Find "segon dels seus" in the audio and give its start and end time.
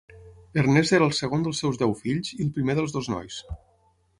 1.17-1.79